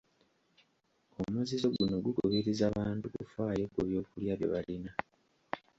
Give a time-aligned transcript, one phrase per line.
[1.23, 4.91] Omuzizo guno gukubiriza bantu kufaayo ku byokulya bye balina.